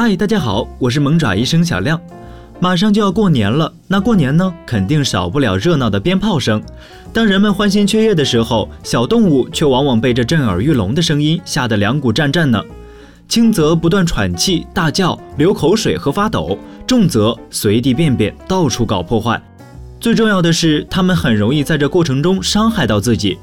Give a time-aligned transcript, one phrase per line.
[0.00, 2.00] 嗨，大家好，我是萌爪医生小亮。
[2.60, 6.62] 马上就要过年了，那过年呢，肯定少不了热闹的鞭炮声。
[7.12, 12.62] 当人们欢欣雀跃的时候，小动物却往往被这震耳欲聋的声音吓得两股战战呢。
[13.26, 16.56] 轻则不断喘气、大叫、流口水和发抖，
[16.86, 19.42] 重则随地便便、到处搞破坏。
[19.98, 23.36] 最重要的是，它们很容易在这过程中伤害到自己。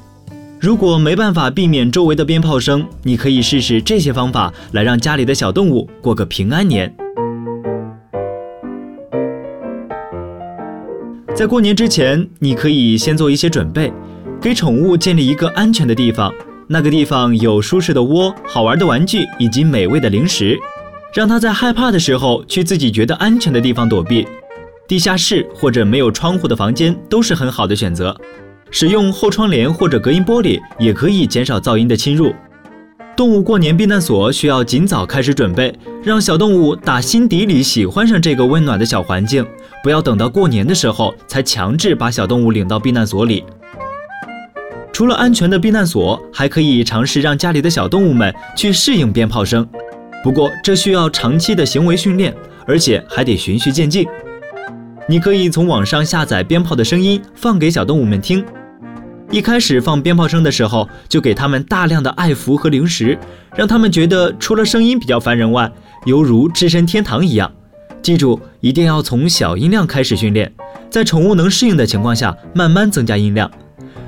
[0.66, 6.92] 如果没办法避免周围的鞭炮声，你可以试试这些方法来让家里的小动物过个平安年。
[11.36, 13.92] 在过年之前，你可以先做一些准备，
[14.40, 16.34] 给宠物建立一个安全的地方，
[16.66, 20.58] 那个地方有舒适的窝、好玩的玩具以及美味的零食，
[21.14, 24.26] 让它在害怕的时候去自己觉得安全的地方躲避。
[24.88, 28.16] 地下室或者没有窗户的房间都是很好的选择，
[28.78, 32.34] 使用后窗帘或者隔音玻璃也可以减少噪音的侵入。
[33.16, 35.74] 动物过年避难所需要尽早开始准备，
[36.04, 39.46] 让小动物打心底里喜欢上这个温暖的小环境，
[39.82, 43.42] 不要等到过年的时候才强制把小动物领到避难所里。
[44.92, 49.66] 除了安全的避难所，还可以尝试让家里的小动物们去适应鞭炮声，
[50.22, 52.34] 不过这需要长期的行为训练，
[52.66, 54.06] 而且还得循序渐进。
[55.08, 58.44] 你可以从网上下载鞭炮的声音，放给小动物们听。
[59.30, 63.18] 一开始放鞭炮声的时候，就给它们大量的爱抚和零食，
[63.56, 65.70] 让它们觉得除了声音比较烦人外，
[66.04, 67.50] 犹如置身天堂一样。
[68.00, 70.50] 记住，一定要从小音量开始训练，
[70.88, 73.50] 在宠物能适应的情况下，慢慢增加音量。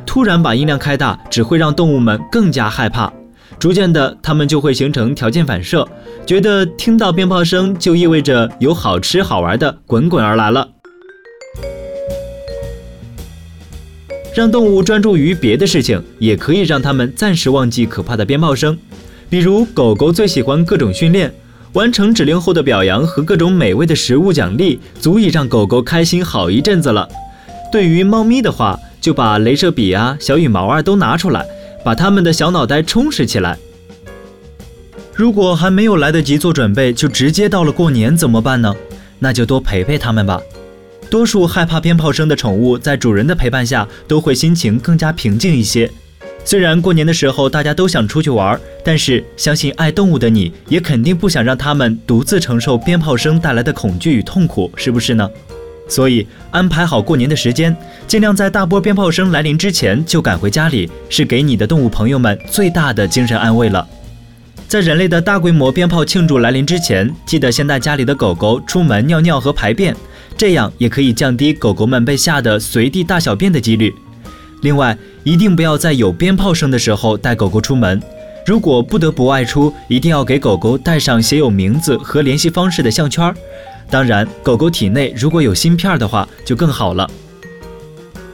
[0.06, 3.12] 突然把音量开大，只会让动物们更加害怕。
[3.58, 5.86] 逐渐的，它们就会形成条件反射，
[6.24, 10.68] 觉得听到鞭炮声就意味着有好吃好玩的滚滚而来了。
[14.38, 18.78] 让动物专注于别的事情，也可以让它们暂时忘记可怕的鞭炮声。
[19.28, 21.34] 比如，狗狗最喜欢各种训练，
[21.72, 27.08] 完成指令后的表扬和各种美味的食物奖励，足以让狗狗开心好一阵子了。
[27.72, 31.44] 对于猫咪的话，就把镭射笔啊、小羽毛啊都拿出来，
[31.84, 33.58] 把它们的小脑袋充实起来。
[35.16, 38.72] 如果还没有来得及做准备，就直接到了过年怎么办呢？
[39.18, 40.40] 那就多陪陪它们吧。
[41.10, 45.90] 多数害怕鞭炮声的宠物，在主人的陪伴下，都会心情更加平静一些。
[46.44, 55.28] 虽然过年的时候大家都想出去玩，但是相信爱动物的你，也肯定不想让它们独自承受鞭炮声带来的恐惧与痛苦，是不是呢？
[55.88, 57.74] 所以安排好过年的时间，
[58.06, 63.86] 尽量在大波鞭炮声来临之前就赶回家里，是给你的动物朋友们最大的精神安慰了。
[64.68, 69.96] 在人类的大规模鞭炮庆祝来临之前，记得先带家里的狗狗出门尿尿和排便。
[70.38, 73.92] 这样也可以降低狗狗们被吓得随地大小便的几率。
[74.62, 78.00] 另外，一定不要在有鞭炮声的时候带狗狗出门。
[78.46, 83.34] 如果不得不外出，一定要给狗狗带上写有名字和联系方式的项圈。
[83.90, 87.10] 当然，狗狗体内如果有芯片的话，就更好了。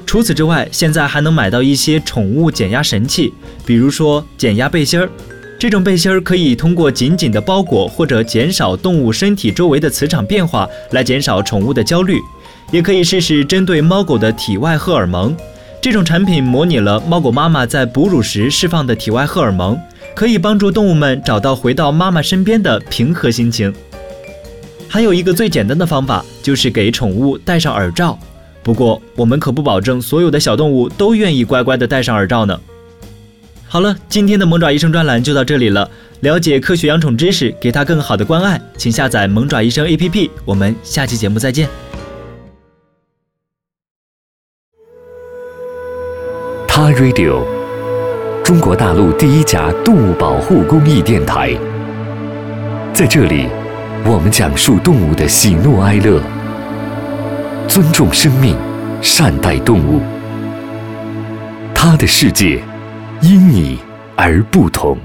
[0.04, 3.32] 除此之外，现在还能买到一些宠物减压神器，
[3.64, 5.08] 比如说减压背心儿。
[5.64, 12.20] 这种背心儿可以通过紧紧的包裹或者减少动物身体周围的磁场变化来减少宠物的焦虑，
[12.70, 15.34] 也可以试试针对猫狗的体外荷尔蒙。
[15.80, 19.80] 这种产品模拟了猫狗妈妈在哺乳时释放的体外荷尔蒙，
[20.14, 23.74] 可以帮助动物们找到回到妈妈身边的平和心情。
[24.86, 28.18] 还有一个最简单的方法，就是给宠物戴上耳罩。
[28.62, 32.60] 不过我们可不保证所有的小动物都愿意乖乖的戴上耳罩呢。
[33.74, 35.90] 好了，今天的萌爪医生专栏就到这里了。
[36.20, 40.30] 了解科学养宠知识，给它更好的关爱，请下载萌爪医生 APP。
[40.44, 41.68] 我们下期节目再见。
[46.68, 47.42] 他 Radio，
[48.44, 51.52] 中国大陆第一家动物保护公益电台。
[52.92, 53.48] 在这里，
[54.04, 56.22] 我们讲述动物的喜怒哀乐，
[57.66, 58.56] 尊重生命，
[59.02, 60.00] 善待动物。
[61.74, 62.62] 他的世界。
[63.20, 63.78] 因你
[64.16, 64.98] 而不同。